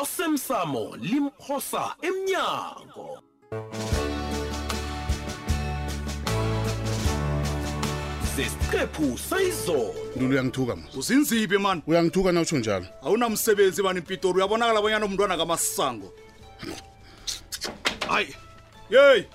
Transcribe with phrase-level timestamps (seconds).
[0.00, 3.08] osemsamo limphosa emnyango
[8.36, 14.80] sesiqephu sayizolo ntuntu uyangithuka ma uzinziphi mani uyangithuka na utsho njalo awunamsebenzi mani mpitori uyabonakala
[14.82, 16.08] bonyana umntwana kamasango
[18.08, 18.32] hayi
[18.90, 19.26] yeyi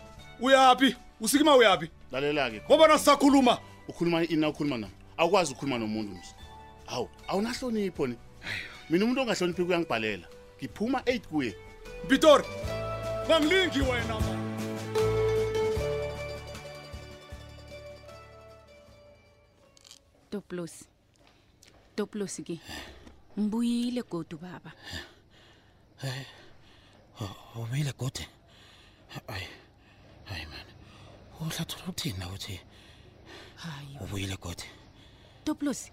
[0.42, 0.90] uyaphi
[1.22, 6.18] usikima uyaphi lalela-ke ngobana sisakhuluma ukhuluma ina ukhuluma nami awukwazi ukukhuluma nomuntu
[6.90, 8.16] awu awunahlonipho ni
[8.90, 10.28] mina umuntu ongahloniphi kuyangibhalela
[10.58, 11.56] ngiphuma 8 kuye
[12.08, 12.46] pitor
[13.30, 14.22] bangilingi wena
[20.30, 20.74] toplos
[21.96, 22.60] toplos ke
[23.38, 24.72] mbuyile godu baba
[27.56, 28.24] umile godu
[29.28, 29.48] hayi
[30.26, 30.66] hayi man
[31.42, 32.26] uhlathula uthini na
[33.56, 34.66] hayi ubuyile godu
[35.44, 35.92] toplosi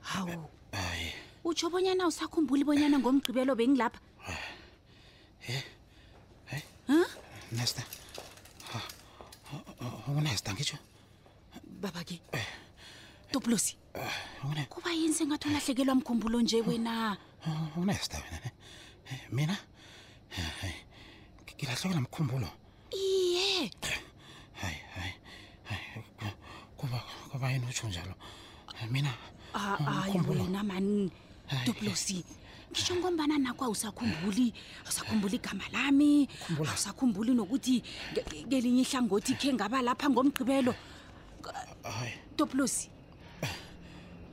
[0.00, 0.50] hawu
[1.48, 3.98] utsho bonyana usakhumbuli bonyana ngomgqibelo bengilapha
[7.56, 7.80] nesta
[10.12, 10.76] unesta ngitsho
[11.80, 12.48] baba ke eh.
[13.32, 17.16] toplosi eh, kuba yini sengathi ulahlekelwa mkhumbulo nje wena
[17.80, 19.56] unesta mina mina
[21.54, 22.48] ngilahlekelwa mkhumbulo
[22.92, 23.70] iye
[27.30, 28.14] kuba yini utsho njalo
[28.90, 29.12] mina
[29.52, 31.10] hayi wena manini
[31.66, 32.24] duplosi
[32.70, 34.52] ngisho ngombana nakho awusakhumbuli
[34.84, 36.12] awusakhumbula igama lami
[36.60, 37.76] awusakhumbuli nokuthi
[38.46, 40.72] ngelinye ihlangothi khe ngaba lapha ngomgqibelo
[41.82, 42.86] hayi duplosi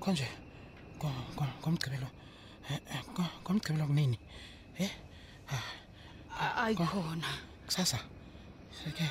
[0.03, 0.27] konje
[1.63, 2.07] ngomgqibelo
[3.45, 4.19] ngomgqibelo kunini
[4.79, 4.88] he
[6.35, 7.29] ayikhona
[7.66, 7.97] kusasa
[8.89, 9.09] okay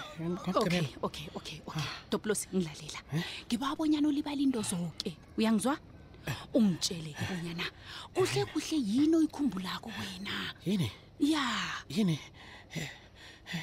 [1.01, 3.01] okay okay okay ngilalela
[3.49, 5.77] ngiba abonyana ulibala into zonke uyangizwa
[6.55, 7.67] ungitshele kunyana
[8.15, 10.33] kuhle kuhle yini oyikhumbulako wena
[10.67, 10.89] yini
[11.21, 11.45] ya
[11.89, 12.19] yini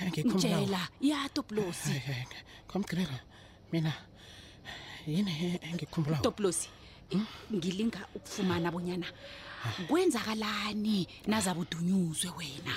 [0.08, 1.96] ngikhumbula ngitshela ya toplosi
[2.70, 3.18] komgrela
[3.72, 3.94] mina
[5.08, 5.34] yini
[5.70, 6.68] engikhumbula toplosi
[7.12, 7.28] hmm?
[7.58, 9.08] ngilinga ukufumana bonyana
[9.88, 10.98] kwenzakalani
[11.32, 12.76] nazabe udunyuzwe wena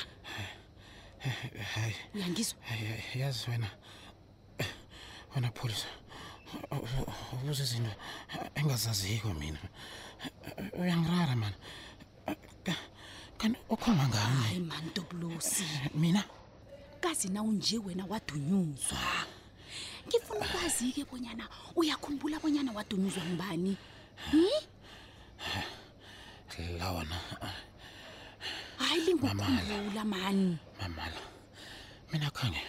[2.14, 2.58] uyangizwa
[3.20, 3.70] yazi wena
[5.34, 5.86] wena police
[7.32, 7.92] ubuze izinto
[8.58, 9.60] engazaziko mina
[10.78, 11.56] uyangirara mani
[13.38, 15.64] kanti ukhoma ngayi mani ntobulosi
[16.00, 16.22] mina
[17.02, 19.02] kazi na unje wena wadunyuzwa
[20.06, 21.44] ngifuna ukwazi ke bonyana
[21.76, 23.72] uyakhumbula bonyana wadunyuzwa ngubani
[24.30, 24.60] hmm?
[26.78, 27.16] la wona
[28.78, 31.20] hayi lingukhumbula mani mamala
[32.12, 32.62] mina khange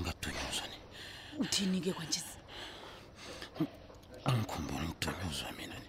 [0.00, 0.76] ngadunyuzwa ni
[1.42, 2.31] uthini ke kwanjei
[4.24, 5.88] angikhumbule ngidale uzwa mina ni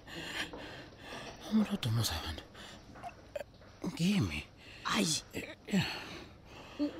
[1.51, 2.43] umrodo umuzabantu
[3.87, 4.43] ngimi
[4.83, 5.23] hayi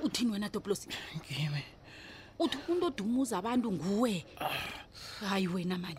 [0.04, 0.86] uthini wena doblos
[1.18, 1.62] ngimi
[2.38, 4.14] uthi umuntu odumuza abantu nguwe
[5.30, 5.96] hayi wena mani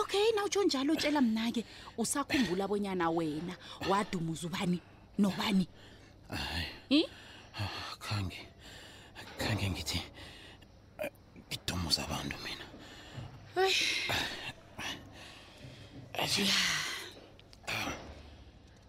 [0.00, 1.62] okay nawutsho njalo tshela mna-ke
[2.00, 3.54] usakhumbula bonyana wena
[3.88, 4.78] wadumuza ubani
[5.18, 5.64] nobani
[6.88, 7.00] hayi
[8.04, 8.40] khange
[9.40, 10.00] khange ngithi
[11.48, 12.63] ngidumuza abantu mina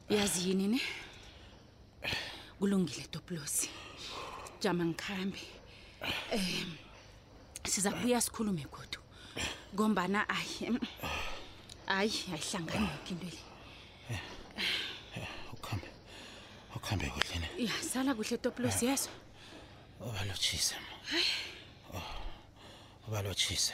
[0.10, 0.82] yazi yini ne
[2.60, 3.70] kulungile toplosi
[4.62, 5.42] jama ngikhambe
[6.34, 6.70] um
[7.72, 9.00] siza kubuya sikhulume godu
[9.74, 10.80] ngombana ayi
[11.98, 13.42] ayi ayihlangani yoke into le
[15.54, 15.90] ukuhambe
[16.76, 19.14] Ukhambe kuhle ne ya sala kuhle toplosi yezwa
[20.22, 21.26] Hayi.
[21.94, 22.02] ma
[23.08, 23.74] ubalotshise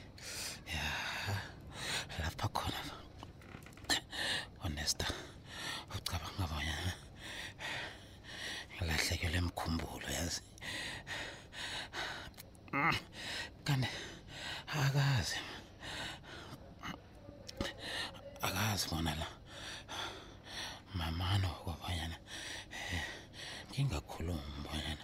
[24.73, 24.95] wena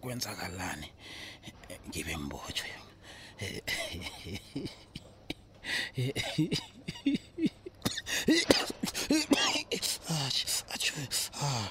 [0.00, 0.88] kwenzakalani
[1.88, 2.68] ngibe mbotshwe
[11.42, 11.66] ah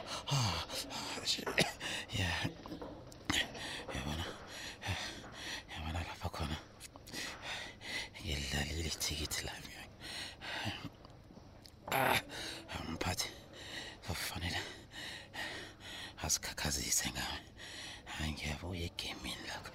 [18.68, 19.74] Oye, qué milagro.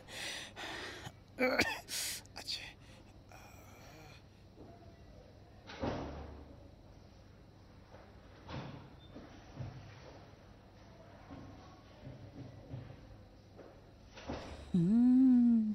[14.72, 15.74] Mm.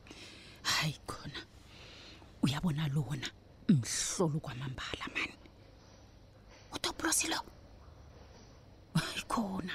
[0.63, 1.47] hayi khona
[2.41, 3.27] uyabona lona
[3.67, 5.33] mhlolo mm, kwamambala mani
[6.75, 7.37] utoprosi lo
[8.99, 9.73] hayi khona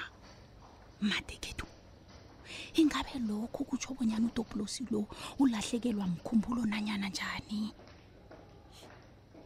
[1.09, 1.50] madeke
[3.11, 5.07] ngakho-ke lokhu kutsho bonyana udobholosi lo
[5.39, 7.73] ulahlekelwa mkhumbulo nanyana njani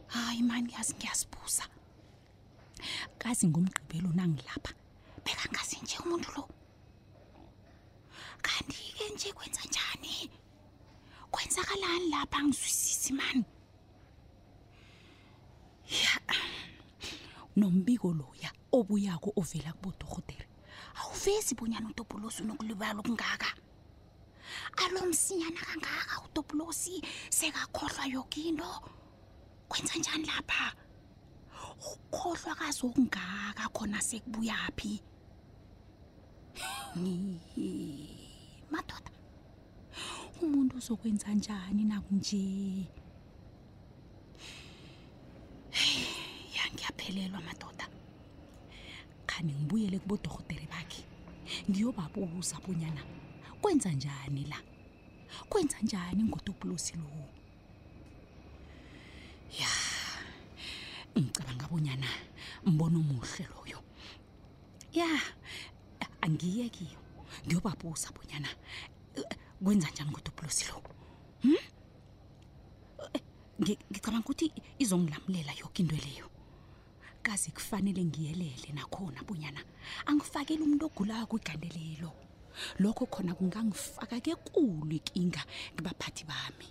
[0.06, 1.66] hayi mani yazi ngiyasibuza
[3.18, 4.70] kazi ngomgqibelo nangilapha
[5.24, 6.44] bekangazi nje umuntu lo
[8.42, 10.30] kanti-ke nje kwenza njani
[11.34, 13.44] kwenzakalani lapha angizwisisi mani
[15.90, 16.14] ya
[17.58, 20.45] nombiko loya obuyako ovela kubodorhotere
[21.00, 23.46] awuvezi bonyana utobolosi unokulibala okungaka
[24.82, 26.94] alomsinyana kangaka utobolosi
[27.38, 28.70] sekakhohlwa yonke into
[29.70, 30.66] kwenza njani lapha
[31.72, 34.94] ukukhohlwa kazokungaka khona sekubuyaphi
[38.72, 39.12] madoda
[40.42, 42.44] umuntu uzokwenza njani nakunje
[46.56, 47.85] yangiyaphelelwa madoda
[49.36, 51.04] ngikhani ngibuyele kubodorhotere bakhe
[51.68, 53.02] ngiyobabuza bonyana
[53.60, 54.58] kwenza njani la
[55.52, 57.08] kwenza njani ngotopulosi lo
[59.60, 59.68] ya
[61.22, 62.08] ngicabanga bonyana
[62.66, 63.78] mbono omuhle loyo
[64.96, 65.10] ya
[66.24, 67.00] angiye kiyo
[67.46, 68.48] ngiyobabuza bonyana
[69.62, 70.74] kwenza njani ngotopulosi lo
[71.42, 71.62] hmm?
[73.92, 74.46] ngicabanga ukuthi
[74.82, 76.26] izongilamulela yoke into leyo
[77.28, 79.60] kazi kufanele ngiyelele nakhona bunyana
[80.10, 82.10] angifakele umuntu ogulayo kwigandelelo
[82.82, 85.42] lokho khona kungangifaka kekulu inkinga
[85.76, 86.66] ngibaphathi bami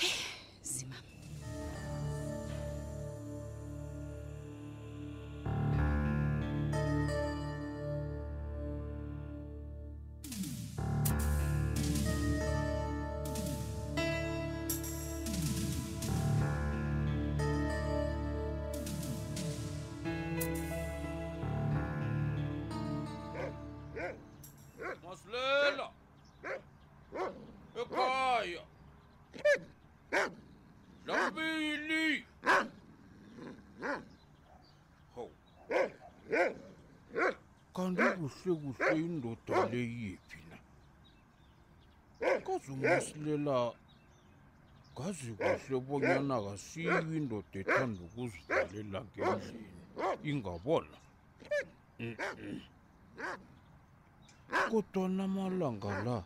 [0.00, 0.31] hey.
[38.42, 40.38] kuhle kuhle indoda le yiphi
[42.20, 43.72] na kaze umasilela
[44.96, 50.96] kaze kuhle bonyana kasiyo indoda ethanda ukuzivalela ngendlini ingabona
[54.70, 56.16] kodwa namalanga la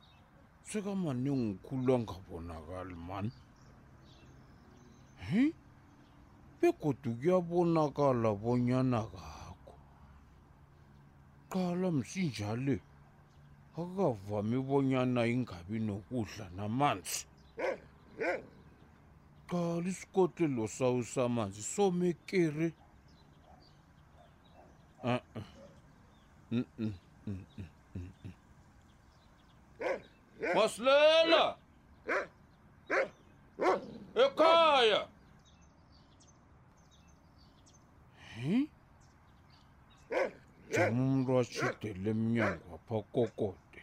[0.69, 3.33] sekamaningi ukhulu angabonakali mani
[6.61, 9.36] begodu kuyabonakala bonyana kai
[11.51, 12.81] qala msinja le
[13.79, 17.27] akavami bonyana ingabi nokudla namanzi
[19.51, 22.73] qala isikotelo sawo samanzi somekere
[25.05, 25.43] a-a
[26.53, 26.95] uh-uh.
[30.57, 31.43] masilela
[34.25, 35.07] ekhaya
[38.37, 38.67] Hmm?
[40.77, 43.81] ujama umlwashide le mnyango aphakokode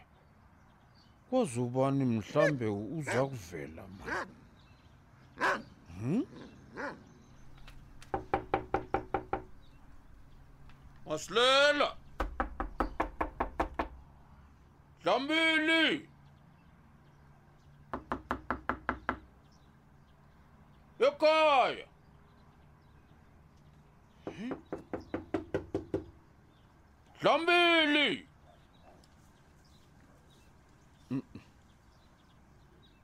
[1.30, 4.06] kwazubani mhlambe uza kuvela ma
[6.00, 6.26] hmm?
[11.06, 11.90] masilela
[15.04, 16.10] dlambili
[21.08, 21.88] ekhaya
[27.24, 28.08] dlambili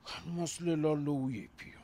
[0.06, 1.80] kani masulela lowu yephi yo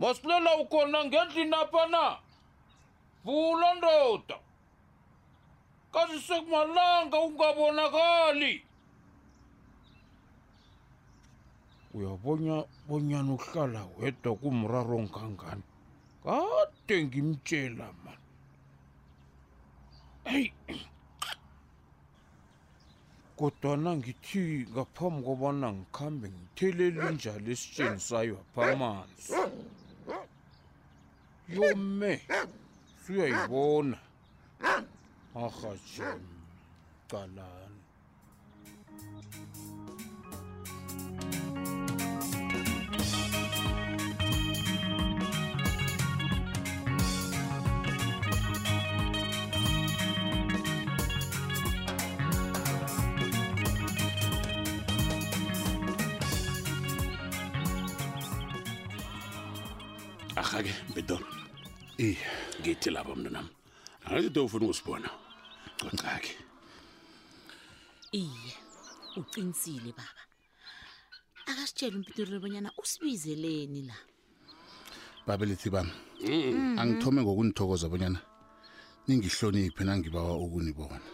[0.00, 2.02] masulela wu kona ngendlinapana
[3.24, 4.36] vula ndoda
[5.94, 8.52] kasi se malanga wu nga vonakali
[11.94, 12.54] uyavonya
[12.88, 15.62] vonyana u hlala hweta ku murarongangani
[16.24, 18.26] kade ngimtshela mani
[20.34, 20.52] eyi
[23.38, 29.34] kodwana ngithi ngaphambi kobana ngikhambe ngithelele injalo esitshenisayo aphamanzi
[31.56, 32.12] yome
[33.02, 33.98] suyayibona
[35.44, 36.22] ahajem
[37.10, 37.71] calani
[60.36, 61.20] Ahake Bedon.
[61.98, 62.16] Eh,
[62.60, 63.48] ngithi lapha mntanami.
[64.06, 65.08] Angithi ufuna ukusibona.
[65.80, 66.32] Cocake.
[68.12, 68.52] Iye,
[69.16, 70.22] uqinisile baba.
[71.50, 73.96] Akasitshela umpintulelo bonyana usibizeleni la.
[75.26, 75.92] Babelithi bami.
[76.24, 76.78] Mm-hmm.
[76.80, 78.20] Angithome ngokunithokoza bonyana
[79.06, 81.08] ningihloniphe nangibawa ukunibona.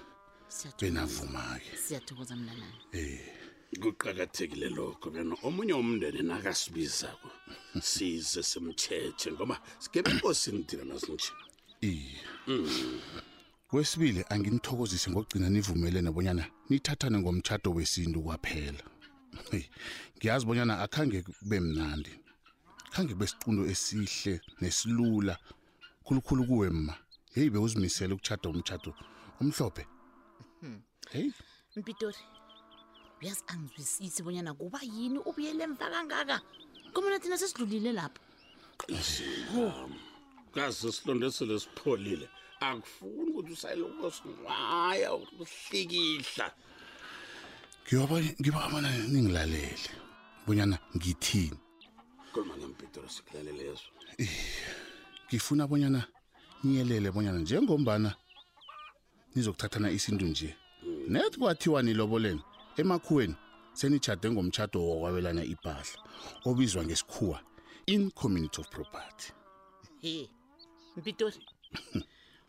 [0.80, 1.70] Benavuma ke.
[1.84, 2.78] Siyathokoza mntanami.
[2.92, 3.47] Eh.
[3.76, 7.28] kuqakathekile lokho kena omunye umndeni nakasibizako
[7.82, 11.28] size simthethe ngoba sigebe enkosini thina nasinje
[11.90, 12.22] iye
[13.68, 18.84] kwesibili anginithokozise ngokugcina nivumelene bonyana nithathane ngomtshato wesintu kwaphela
[20.16, 22.12] ngiyazi bonyana akhange kube mnandi
[22.92, 25.34] khange kube sicundo esihle nesilula
[26.06, 26.94] khulukhulu kuwe ma
[27.34, 28.90] heyi bewuzimisele ukuchada umtshato
[29.40, 29.84] omhlophe
[30.60, 30.80] hmm.
[31.12, 31.30] heyi
[31.80, 32.22] mpitori
[33.22, 36.40] uyazi angizwisisi bonyana kuba yini ubuyele emva kangaka
[36.94, 38.22] komana thina sesidlulile lapho
[40.54, 42.26] kazi sihlondesele sipholile
[42.60, 46.46] akufuni ukuthi usayeloko singwaya uhlikihla
[48.40, 49.90] ngibabana ningilalele
[50.46, 51.58] bonyana ngithini
[52.32, 53.86] kolmanyampitero sikulalelezo
[55.28, 56.00] ngifuna bonyana
[56.64, 58.10] niyelele bonyana njengombana
[59.34, 60.56] nizokuthathana isintu nje
[60.86, 61.04] mm.
[61.12, 62.42] net kwathiwa nilobolene
[62.80, 63.34] emakhuweni
[63.72, 65.98] senijade ngomtshado wokwabelana ibhahla
[66.44, 67.40] obizwa ngesikhuwa
[67.86, 69.32] in community of property
[70.00, 70.30] he
[70.96, 71.36] mpitori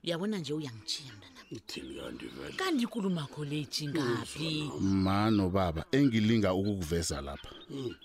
[0.03, 6.53] uyabona nje uyangichiya mntana ithini kanti vele kanti inkulumo yakho le ijingaphi ma nobaba engilinga
[6.53, 7.95] ukukuveza lapha hmm.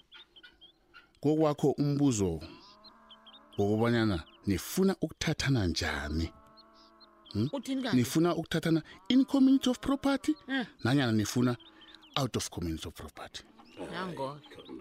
[1.21, 2.41] kokwakho umbuzo
[3.59, 6.33] wokubanyana nifuna ukuthathana njani
[7.33, 7.49] hmm?
[7.53, 10.67] uthini kanti nifuna ukuthathana in community of property eh.
[10.85, 11.57] nanyana nifuna
[12.17, 13.45] out of community property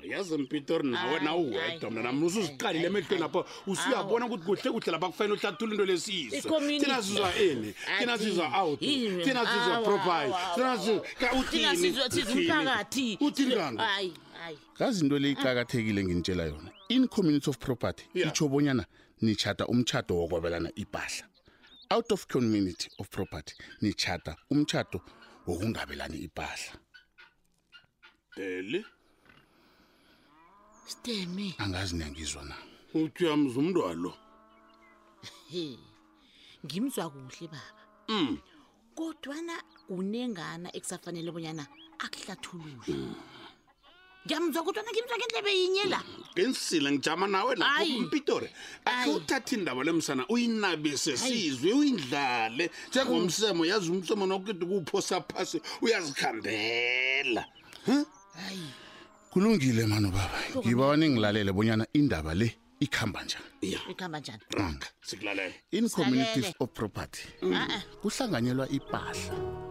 [0.09, 5.07] yazi mpito mpitori nawe nawuwedwa mna namnusa uziqalile emehlweni apha usuyabona ukuthi kuhle kuhle lapha
[5.07, 6.41] kufanele uhlathula into lesizwe
[6.79, 10.29] thina sizwa ini thina sizwa out thina sizwa property
[12.09, 13.17] uthini kanti
[14.77, 18.85] kazi into leyiqakathekile nginitshela yona in community of property itsho bonyana
[19.21, 21.25] nichata umchato wokwabelana ipahla
[21.89, 25.01] out of community of property nichata umchato
[25.47, 26.73] wokungabelani ipahla
[28.35, 28.81] deli
[30.85, 32.55] Stemi angazi niyangizwa na
[32.97, 34.11] uthi uyamza umntwalo
[36.65, 38.37] ngimzwa kuhle baba mm
[38.97, 39.55] kodwa na
[39.89, 41.63] kunengana ekusafanele bonyana
[42.03, 43.13] akuhlathulule hmm.
[44.25, 46.23] ngiyamzwa kodwa ngimzwa ngendlebe yinye la hmm.
[46.33, 48.49] nginsile ngijama nawe lapho kumpitori
[48.91, 57.43] akuthatha indaba lemsana uyinabise sizwe uyindlale njengomsemo yazi umsemo nokukide kuwuphosa phasi uyazikhambela
[57.87, 58.05] huh?
[59.31, 62.47] kulungile mano baba ngibani ngilalele bonyana indaba le
[62.85, 63.65] ikuhamba njani
[65.71, 67.21] in communities of property
[68.01, 69.62] kuhlanganyelwa ipahla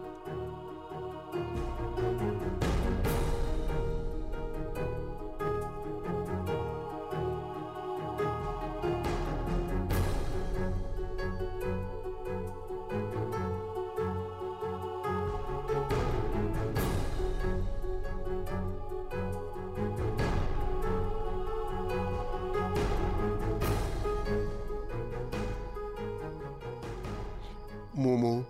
[27.95, 28.45] Mumu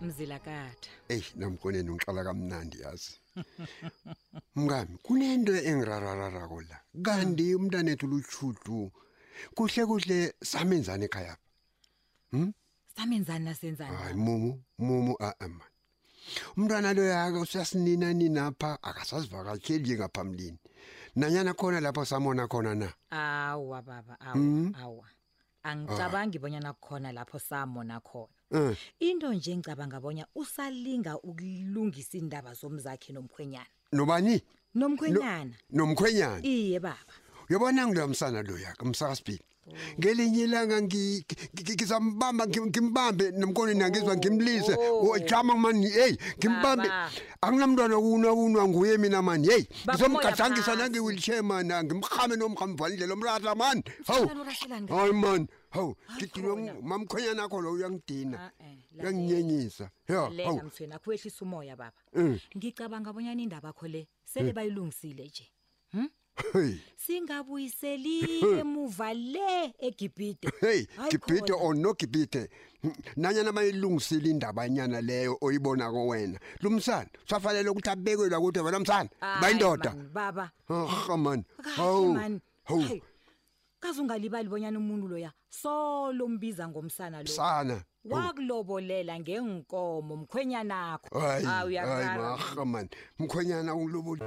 [0.00, 0.90] Mzilakatha.
[1.08, 3.12] Ey nomkoneni ungihlala kamnandi yazi.
[4.56, 6.76] Mngami kunento engirararara kola.
[7.02, 8.92] Kanti umntanethu luchudu.
[9.56, 11.34] Kuhle kuhle samenzana ekhaya.
[12.32, 12.52] Hm?
[12.96, 13.96] Samenzana nasenzana.
[13.96, 15.64] Hayi mumu, mumu a ama.
[16.56, 20.58] Umntwana lo yake usasinina nina pha akasazivakatsheli ngaphambilini.
[21.16, 22.92] Nanyana khona lapho samona khona na.
[23.10, 24.74] Awa baba, awa, hmm?
[24.74, 25.08] awa.
[25.64, 28.28] Angicabangi bonyana khona lapho samona khona.
[28.52, 28.76] Mm.
[29.00, 33.64] into nje ngicabanga bonya usalinga ukulungisa iindaba zomzakhe nomkhwenyana
[33.96, 34.42] nobani
[34.76, 37.00] nomkhwenyana nomkhwenyana iye baba
[37.48, 39.72] uyobona ngiloya msana loyaka msakasibili oh.
[39.98, 45.08] ngelinye ilanga ngizambamba ngimbambe nomkoni nangizwa ngimlise oh.
[45.10, 46.88] oh, jama mani eyi ngimbambe
[47.40, 54.28] anginamntwana unawunwa nguye mina mani heyi ngizomgadlangisa nangiwilishe mani angimhame nomhamvalindlela omlahla mani hawu
[54.92, 61.76] hayi mani hawu ah, ngidinwa mamkhonyana akho lo uyangidina ah, eh, uyanginyenyisa yamthweni akhuwehlisa umoya
[61.76, 62.40] baba eh.
[62.56, 64.54] ngicabanga abonyana indaba akho le sele eh.
[64.54, 65.46] bayilungisile nje
[65.92, 66.08] hm?
[66.96, 72.48] singabuyiseli emuva le egibhide hey gibhide or nogibhide
[73.16, 79.10] nanyana bayilungisile indaba nyana leyo oyibona kowena lo msana usafanele ukuthi abekelwa kuthi wena msana
[79.40, 80.50] bayindoda baba
[81.06, 82.18] hamani ah, hawu
[83.82, 87.76] kaze ungalibali bonyana umuntu loya solo mbiza ngomsana lo sana
[88.10, 90.68] wakulobolela ngenkomo mkhwenyana
[91.02, 94.26] nakho hayi hayi mahamani mkhwenyana ungilobole